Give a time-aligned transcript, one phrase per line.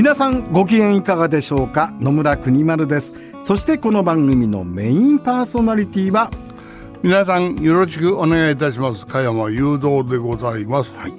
[0.00, 1.92] 皆さんご機嫌いかがでしょうか？
[2.00, 3.12] 野村国丸です。
[3.42, 6.30] そしてこの番組のメインパーソナリティは？
[7.02, 9.04] 皆さんよろしくお願いいたします。
[9.04, 11.12] 加山雄三でございます、はい、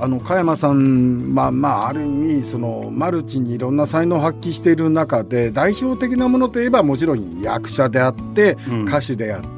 [0.00, 8.84] あの加山さんまあまあある意味そのマルチにいろんな才能を発揮している中で代表的なものといえばもちろん役者であって、うん。
[8.86, 9.55] 歌手であっ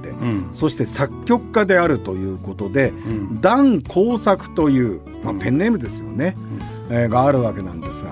[0.52, 3.40] そして作曲家であるということで、ん。
[3.40, 6.36] ダン工作という、まあ、ペンネームですよね、
[6.90, 8.10] えーがあるわけなんですが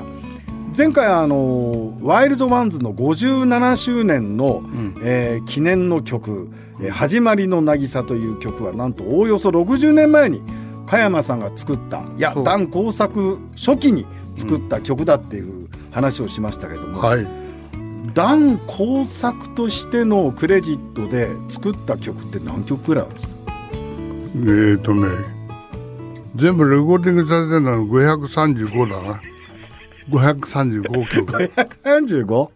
[0.76, 4.96] 前回あのワイルドワンズの57周年の、ん。
[5.02, 6.48] えー記念の曲
[6.80, 10.42] 「えー始まりの渚」という曲はなんとおおよそ60年前に
[10.86, 12.44] 加山さんが作ったいやそう。
[12.44, 17.45] ダン工作初期に作った曲だっていう話をしましたけども、はい
[18.16, 23.34] ダン工作としてのクレジットで作った曲って何曲くらいあるんですか？
[23.44, 25.06] えーとね
[26.34, 29.20] 全部レコーディングされてるのは535だな。
[30.08, 31.30] 535曲。
[31.84, 32.50] 535?535?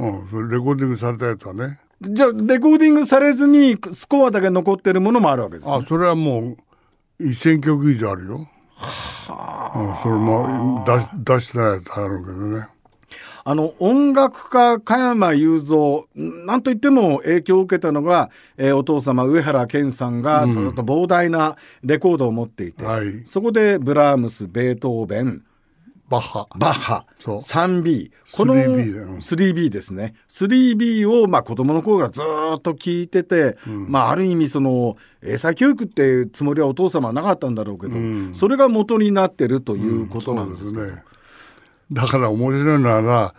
[0.00, 0.20] うん。
[0.20, 1.78] うんそれレコーディングされたやつはね。
[2.02, 6.56] じゃあレコーディングされずにスコアだけ残ってるものもあるわけです、あそれはも
[7.20, 8.34] う1000曲以上あるよ。
[8.38, 8.46] うん、
[10.02, 12.66] それも出し出してないやつあるけどね
[13.44, 16.04] あの音楽家加山雄三
[16.46, 23.26] なんといっても影響を受けたのが、えーお父様上原謙さんがずっと膨大なレコードを持っていて、はい。
[23.26, 25.42] そこでブラームスベートーベン
[26.08, 26.46] バッハ。
[26.56, 27.38] バッハそう。
[27.38, 29.08] 3B この 3B だよ。
[29.16, 30.14] 3B ですね。
[30.28, 32.20] 3B をまあ子供の頃からず
[32.56, 37.94] っと聞いてて、まあある意味その英才教育っていうつもりはお父様はなかったんだろうけど、
[38.34, 41.02] それが元になってるということなんですけど、ね
[41.92, 43.34] だから面白いのは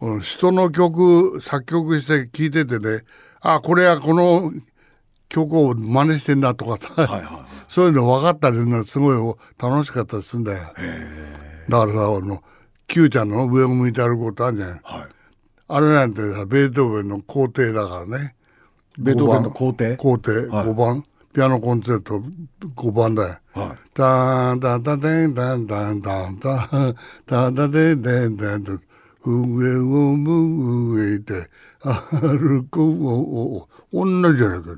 [0.00, 3.04] な人の曲作曲して聴いててね
[3.40, 4.52] あこれはこの
[5.28, 10.58] 曲を真似してんだとかさ、はいはい そういうの分かったりするのすごい楽しかったりするんだよ。
[11.68, 12.42] だからさあの
[12.86, 14.70] Q ちゃんの上を向いて歩くことあるじゃん。
[14.70, 14.80] はい。
[15.68, 18.36] あれなんてさベートーベンの皇帝だからね。
[18.98, 19.96] ベートーベンの皇帝？
[19.96, 20.68] 皇帝はい。
[20.68, 21.04] 5番、
[21.36, 22.22] ピアノコンセント
[22.62, 23.36] 5番だよ。
[23.52, 23.78] はい。
[23.92, 28.80] ダダダデンダンダンダンダンダンダンンン
[29.26, 31.34] ン上を向いて
[31.82, 32.66] 歩
[33.92, 34.76] 同じじゃないか。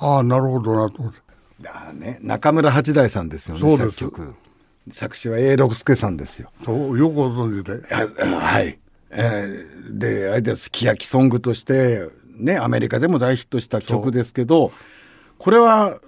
[0.00, 1.20] ああなるほどなと思って。
[1.60, 4.34] だね中村八大さんですよねそうです作
[4.90, 6.50] 作詞は永六輔さんですよ。
[6.64, 7.94] そうよくご存知で。
[7.94, 8.76] はい。
[9.10, 14.72] えー、であれですき焼きソングとしてねアメリカでも大ヒットした曲ですけど。
[15.38, 15.98] これは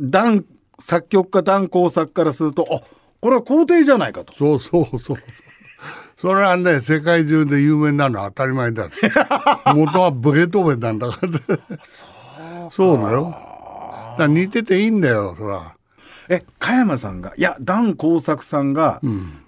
[0.00, 0.44] ダン
[0.78, 2.80] 作曲家ダン工作からするとあ
[3.20, 4.32] これは皇帝じゃないかと。
[4.34, 5.16] そうそうそう。
[6.16, 8.88] それはね世界中で有名なのは当たり前だ
[9.74, 11.78] 元はベートーベンなんだから。
[12.70, 13.24] そうだよ。
[13.24, 15.74] だから似てていいんだよそら。
[16.28, 19.00] え加山さんがいやダン工作さんが、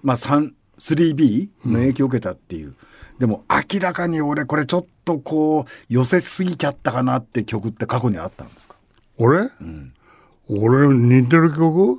[0.03, 2.75] まあ、3 3B の影響を受けたっていう、
[3.19, 8.77] でも明らかに俺これちょっとこう寄せすぎちゃったかなって曲って過去にあったんですか？
[9.19, 9.51] 俺、
[10.49, 11.99] 俺似てる曲、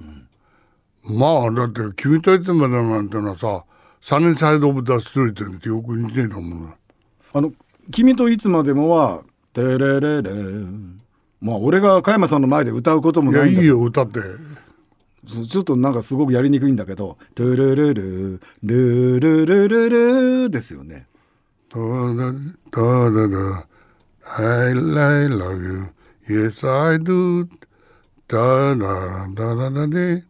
[1.04, 3.66] まあだって「君といつまでも」なんてのはさ
[4.02, 6.76] 「サニーサイド・オブ・ザ・ストリート」ってよく似てるもんな。
[7.34, 7.52] あの
[7.92, 9.22] 「君といつまでも」は
[9.54, 11.02] 「テレレレン」
[11.42, 14.20] まあ俺が加山さんの前で歌うこともいやないんだいいよ歌って。
[15.48, 21.08] ちょっとなんかすごくやりにくいんだけど「トゥルルルルルルルル」ですよね。
[21.70, 23.66] 「ダダダダ
[24.38, 25.88] I love you
[26.30, 27.48] Yes I do」
[28.28, 30.24] ダダダダダで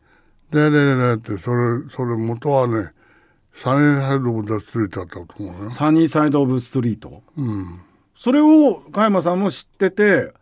[0.51, 2.91] ダダダダってそれそれ元はね
[3.53, 7.21] 「サニーサイド・オブ・ザ・ストリート」だったと思うよサニーサイド・オブ・ストリート？
[7.37, 7.79] うん。
[8.15, 10.33] それを加山さんも知ってて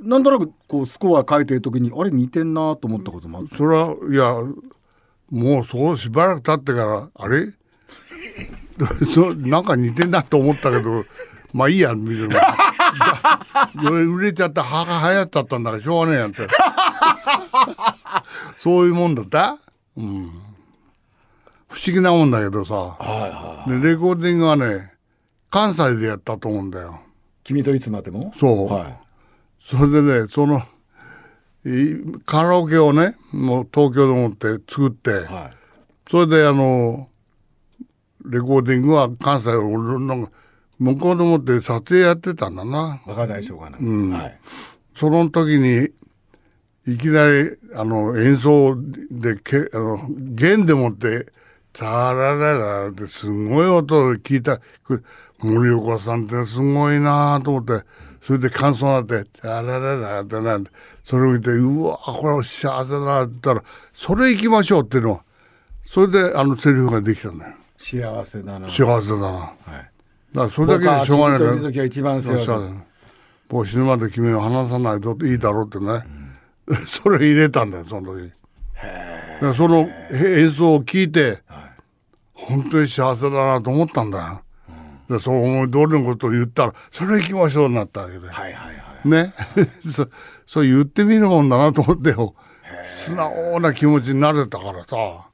[0.00, 4.34] なんとなくこうスコア書いてる時にあれ似てんなと思ったこともあるそれはいや
[5.30, 7.46] もうそうしばらく経ってからあれ？
[9.14, 11.04] そなんか似てんなと思ったけど
[11.52, 12.34] まあいいやみたいな。
[12.34, 12.56] だ
[13.90, 16.46] 売れちゃった歯が流行っちゃったんだからしょうがねえやんって。
[18.58, 19.56] そういうもんだった？
[19.96, 20.32] うん。
[21.68, 22.96] 不思議なもんだけどさ、
[23.66, 24.92] でレコーディングはね
[25.50, 27.00] 関西でやったと思うんだよ。
[27.44, 28.32] 君といつまでも？
[28.38, 28.96] そう、はい。
[29.60, 30.62] それでねその
[31.66, 36.10] いカラオケをねもう東京でもって作って、はい。
[36.10, 37.08] それであの
[38.24, 40.30] レコーディングは関西俺の
[40.78, 43.00] 向こうでもって撮影やってたんだな。
[43.06, 44.10] 若大将がな、ん。
[44.10, 44.38] はい、
[44.94, 45.88] その時に
[46.86, 48.76] いきなりあの演奏
[49.10, 51.26] でけあの弦でもって
[51.72, 54.60] 「タラララ」ってすごい音を聞いた。
[55.40, 57.84] 森岡さんってすごいなと思って
[58.20, 60.70] それで感想になって「タラララ」ってなんて
[61.04, 63.62] それを見てうわこれ幸せだなって言ったら
[63.94, 65.20] 「それ行きましょう」っていうの
[65.84, 67.54] それであのセリフができたんだよ。
[67.76, 69.52] 幸せだな、幸せだな
[70.34, 72.52] だかはい、らそれだけでしょうがないからる時は一番幸せ。
[73.50, 76.04] もう死ぬまで君を離さないといいだろうってね、
[76.86, 78.30] それ入れたんだよその時。
[78.74, 81.42] だからそのへ演奏を聞いて、
[82.34, 84.42] 本当に幸せだなと思ったんだよ、
[85.08, 88.70] でそう思い通りのことを言ったらそれ行きましょうになったわけで、はいはいは
[89.04, 89.32] いね。
[89.80, 90.08] そ
[90.46, 92.34] そう言ってみるもんだなと思ってよ。
[92.84, 95.28] 素直な気持ちになれたからさ。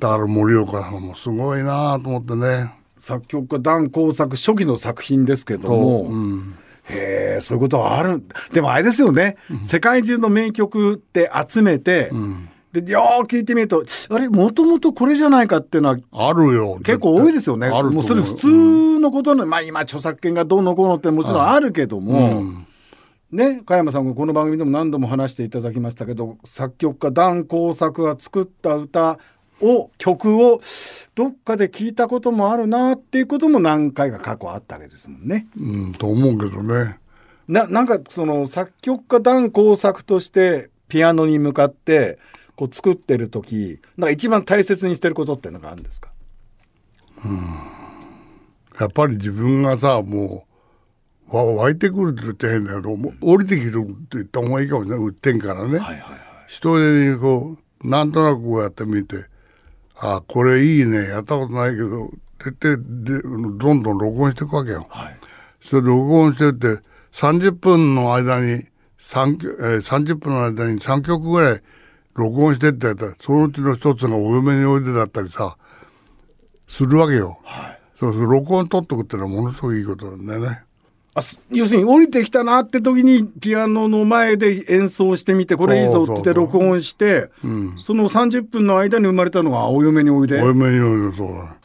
[0.00, 6.14] だから森岡さんもすごいなと思ってね作曲家段工作初期の作品ですけども、う。
[6.14, 6.58] ん。
[6.90, 8.22] へえそういうことはある。
[8.52, 12.10] でもあれですよね、世界中の名曲って集めて、
[12.72, 17.68] でよーく聞いてみるとあれもともとこれじゃないかっていうのはあるよ結構多いですよね。
[17.68, 22.64] もうそれ普通のことの、まあ今著作権がどうのこうのってもちろんあるけども、
[23.30, 29.18] ね加山さんもこの番組でも何度も話していただきましたけど作曲家段工作が作った歌
[29.60, 30.60] を曲を
[31.14, 35.46] どっかで聞いたこともあるなっていうことも何回か過去あったわけですもんね。
[35.58, 36.98] うん、と思うけどね。
[37.48, 42.18] ななんかその作曲家段工作としてピアノに向かって
[42.56, 46.10] こう作ってる時なんか一番大切にしてることってのがあるんですか？
[48.78, 50.46] やっぱり自分がさ、も
[51.32, 55.06] う、わ湧いてくるって言って変だけど、降りてきるって言った方がいいかもしれない。
[55.06, 55.70] 売ってんからね。
[55.70, 56.20] はいはいはい。
[56.46, 59.24] 一人にこう、なんとなくこうやってみて、
[60.00, 63.20] あ、これいいね、やったことないけど、絶対で、
[63.58, 64.86] どんどん録音していくわけよ。
[64.90, 65.16] はい
[65.60, 68.64] それで録音してって、30分の間に
[69.00, 71.62] 3曲、えー、30分の間に3曲ぐらい
[72.14, 75.56] 録音してってやったら、そのうちの一つがお嫁においでだったりさ、
[76.68, 77.38] するわけよ。
[77.44, 80.62] はいそうそう、録音取っとくってのはものすごくいいことなんだよね。
[81.50, 87.30] 要するに降りてきたなって時にピアノの前で演奏してみてこれいいぞって録音して
[87.78, 90.40] その30分の間に生まれたのがお嫁においで。
[90.42, 91.56] お嫁においでそうだ。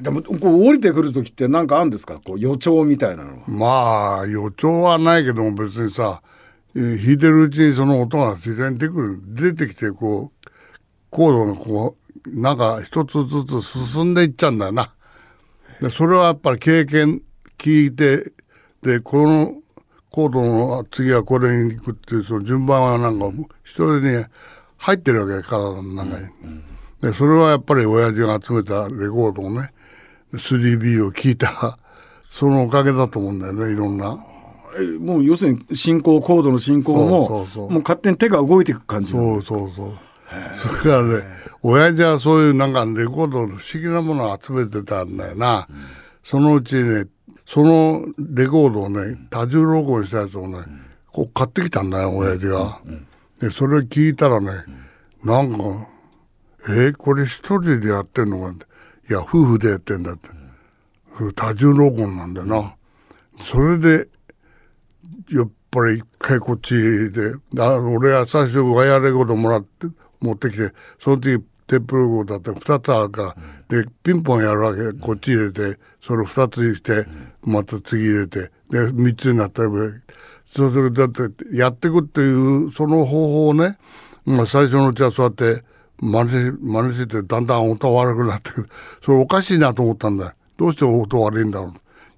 [0.00, 2.14] でもこう降りてくる時って何かあるんですか？
[2.14, 3.44] こう予兆みたいなのは。
[3.46, 6.22] まあ、予兆はないけども別にさ、
[6.74, 10.48] えー弾いてるうちにその音が自然に出てくる、出てきてこう、
[11.10, 11.96] コードがこ
[12.26, 14.92] う、なんか一つずつ進んでいっちゃうんだよな。
[15.80, 17.22] でそれはやっぱり経験
[17.58, 18.32] 聞いて、
[18.82, 19.54] で、この
[20.10, 23.28] コードの次はこれに行くっていうその順番はなんか
[23.62, 24.24] 一人に
[24.78, 26.26] 入ってるわけ体の中に。
[27.00, 29.72] で、それはやっぱり親父が集めたレコードをね、
[30.34, 31.78] 3B を聞いた、
[32.24, 34.18] そのおかげだと思うんだよね、いろんな。
[34.78, 39.98] えもう要するに進行コードの進行もそうそうそうもう勝手に手が動いていく感じそうそうそう。
[40.56, 41.24] それからね、
[41.62, 45.66] 親父はそういうなんかレコードの不思議なものを集めてたんだよな。
[46.22, 47.06] そのうちね、
[47.52, 50.58] そのレコードをね、多重録音したやつをね、
[51.10, 52.80] こう買ってきたんだよ、親父が。
[53.40, 54.52] で、それ聞いたらね、
[55.24, 55.58] なんか、
[56.68, 58.66] えーこれ一人でやってんのかって。
[59.10, 60.28] いや、夫婦でやってんだって。
[61.18, 62.76] それ多重録音なんだよな。
[63.42, 64.06] それで、
[65.32, 66.76] やっぱり一回こっち
[67.10, 69.88] で、あ俺は最初ワイヤーレコードもらって、
[70.20, 73.34] 持ってきて、その時テープレコードだって2つあるか
[73.68, 77.06] ら、で、ピンポンやるわけ、こっち入れて、それを2つにして、
[77.42, 79.70] また次入れて、で、3つになったら、
[80.46, 83.76] そうするとだって、やっていくっていう、その方法をね、
[84.24, 85.64] まあ最初のうちはそうやって、
[86.00, 88.68] 真似し、真似してて、だんだん音悪くなってくる。
[89.02, 90.32] それおかしいなと思ったんだよ。
[90.56, 91.70] どうして音悪いんだろう。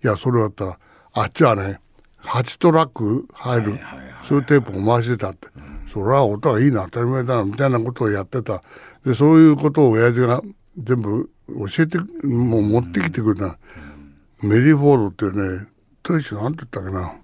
[0.04, 0.78] いや、それだったら、
[1.14, 1.80] あっちはね、
[2.22, 3.80] 8トラック入る、
[4.22, 5.48] そういうテープを回してたって。
[5.92, 8.62] それは音がいいな、当たり前だな、みたいなことをやってた。
[9.04, 10.40] で、そういうことを親父が
[10.78, 13.58] 全部教えて、もう持ってきてくれた。
[14.42, 15.66] メリーフォードっていうね、
[16.02, 17.14] 当時なんて言ったっけな。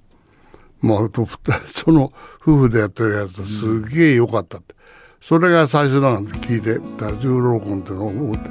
[0.81, 1.27] まあ、と
[1.75, 4.77] その夫婦でやってるやつすげえ良かったって。
[5.21, 8.49] それが最初だなんて聞いて、多重録音ってのを思って、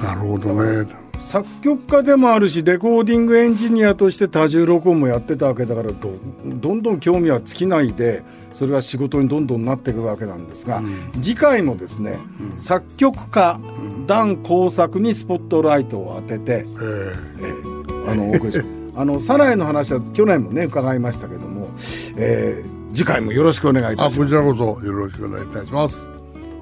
[0.00, 1.08] なるほどね。
[1.18, 6.12] 作曲家でもあるしレコーディングエンジニアとして多重録音もやってたわけだからど
[6.44, 10.80] どんどん興味は尽きないでそれが仕事にどんどんなっていくわけなんですが、
[11.20, 12.18] 次回もですね、
[12.56, 13.60] 作曲家
[14.06, 17.67] 段工作にスポットライトを当てて、え
[18.10, 18.58] あのお送りし
[18.96, 21.68] あのサライの話は去年もね伺いましたけども、
[22.16, 24.42] えー次回もよろしくお願いいたしますこちら。
[24.42, 26.06] こそよろしくお願いいたします。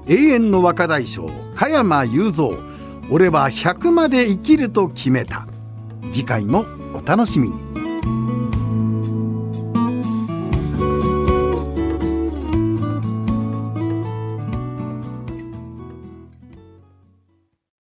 [0.07, 2.57] 永遠の若大将加山雄三
[3.09, 5.47] 俺は100まで生きると決めた
[6.11, 7.66] 次回もお楽しみに